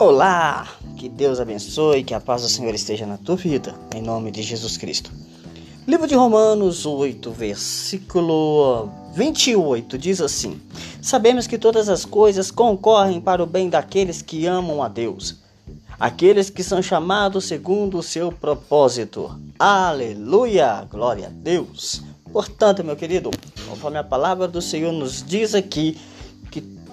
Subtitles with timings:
[0.00, 0.68] Olá!
[0.96, 4.44] Que Deus abençoe, que a paz do Senhor esteja na tua vida, em nome de
[4.44, 5.10] Jesus Cristo.
[5.88, 10.60] Livro de Romanos 8, versículo 28 diz assim:
[11.02, 15.38] Sabemos que todas as coisas concorrem para o bem daqueles que amam a Deus,
[15.98, 19.36] aqueles que são chamados segundo o seu propósito.
[19.58, 20.86] Aleluia!
[20.88, 22.04] Glória a Deus!
[22.32, 23.32] Portanto, meu querido,
[23.68, 25.98] conforme a palavra do Senhor nos diz aqui,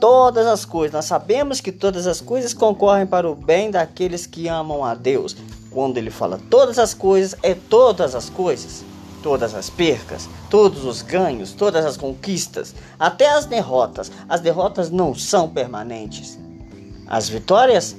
[0.00, 0.94] todas as coisas.
[0.94, 5.36] Nós sabemos que todas as coisas concorrem para o bem daqueles que amam a Deus.
[5.70, 8.82] Quando ele fala todas as coisas, é todas as coisas.
[9.22, 14.10] Todas as percas, todos os ganhos, todas as conquistas, até as derrotas.
[14.26, 16.38] As derrotas não são permanentes.
[17.06, 17.94] As vitórias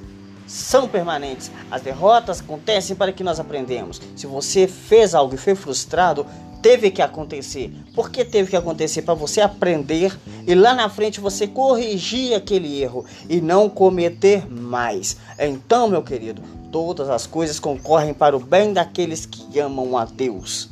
[0.48, 1.50] são permanentes.
[1.70, 4.02] As derrotas acontecem para que nós aprendemos.
[4.16, 6.26] Se você fez algo e foi frustrado,
[6.62, 7.70] teve que acontecer.
[7.94, 9.02] Por que teve que acontecer?
[9.02, 10.16] Para você aprender
[10.46, 15.16] e lá na frente você corrigir aquele erro e não cometer mais.
[15.38, 20.70] Então, meu querido, todas as coisas concorrem para o bem daqueles que amam a Deus.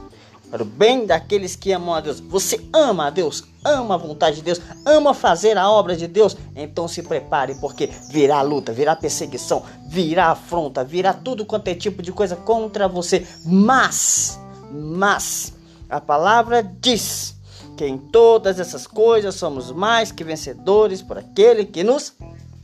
[0.51, 2.19] Para o bem daqueles que amam a Deus.
[2.21, 6.37] Você ama a Deus, ama a vontade de Deus, ama fazer a obra de Deus.
[6.57, 12.03] Então se prepare, porque virá luta, virá perseguição, virá afronta, virá tudo quanto é tipo
[12.03, 13.25] de coisa contra você.
[13.45, 14.41] Mas,
[14.73, 15.53] mas,
[15.91, 17.35] a palavra diz
[17.77, 22.15] que em todas essas coisas somos mais que vencedores por aquele que nos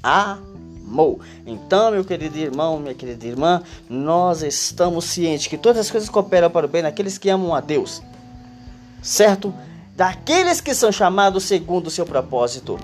[0.03, 1.21] amou.
[1.45, 6.51] Então, meu querido irmão, minha querida irmã, nós estamos cientes que todas as coisas cooperam
[6.51, 8.01] para o bem daqueles que amam a Deus,
[9.03, 9.53] certo?
[9.97, 12.79] Daqueles que são chamados segundo o seu propósito.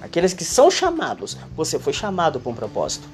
[0.00, 3.08] Aqueles que são chamados, você foi chamado para um propósito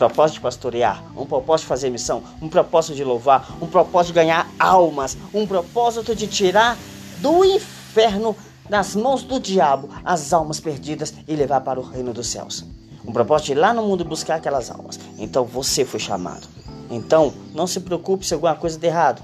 [0.00, 4.14] propósito de pastorear, um propósito de fazer missão, um propósito de louvar, um propósito de
[4.14, 6.78] ganhar almas, um propósito de tirar
[7.18, 8.34] do inferno
[8.70, 12.64] das mãos do diabo as almas perdidas e levar para o reino dos céus.
[13.06, 14.98] Um propósito de ir lá no mundo buscar aquelas almas.
[15.18, 16.48] Então você foi chamado.
[16.90, 19.22] Então não se preocupe se alguma coisa der errado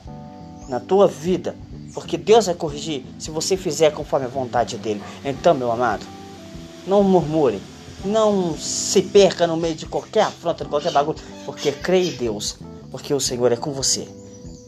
[0.69, 1.56] na tua vida,
[1.94, 5.03] porque Deus vai corrigir se você fizer conforme a vontade dele.
[5.25, 6.04] Então, meu amado,
[6.86, 7.62] não murmure,
[8.05, 12.57] não se perca no meio de qualquer afronta, de qualquer bagulho, porque crê em Deus,
[12.91, 14.07] porque o Senhor é com você.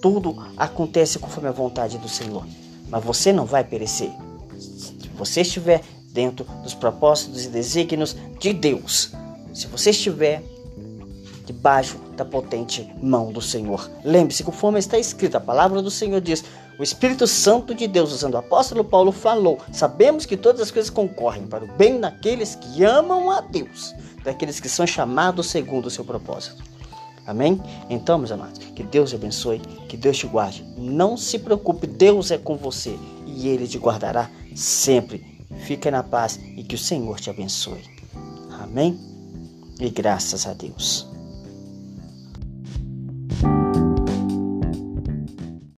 [0.00, 2.46] Tudo acontece conforme a vontade do Senhor,
[2.88, 4.10] mas você não vai perecer.
[4.58, 9.12] Se você estiver dentro dos propósitos e desígnios de Deus,
[9.52, 10.42] se você estiver
[11.48, 13.90] debaixo da potente mão do Senhor.
[14.04, 16.44] Lembre-se, conforme está escrito, a palavra do Senhor diz:
[16.78, 20.90] o Espírito Santo de Deus, usando o apóstolo Paulo, falou: Sabemos que todas as coisas
[20.90, 25.90] concorrem para o bem daqueles que amam a Deus, daqueles que são chamados segundo o
[25.90, 26.62] seu propósito.
[27.26, 27.60] Amém?
[27.88, 30.64] Então, meus amados, que Deus te abençoe, que Deus te guarde.
[30.76, 32.94] Não se preocupe, Deus é com você
[33.26, 35.38] e Ele te guardará sempre.
[35.64, 37.82] Fique na paz e que o Senhor te abençoe.
[38.60, 38.98] Amém?
[39.80, 41.07] E graças a Deus.